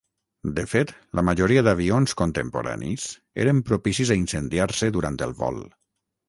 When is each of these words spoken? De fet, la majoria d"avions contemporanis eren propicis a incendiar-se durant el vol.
De 0.59 0.61
fet, 0.69 0.93
la 1.19 1.23
majoria 1.27 1.63
d"avions 1.67 2.15
contemporanis 2.21 3.05
eren 3.45 3.61
propicis 3.69 4.13
a 4.17 4.19
incendiar-se 4.23 4.91
durant 4.97 5.21
el 5.29 5.37
vol. 5.45 5.63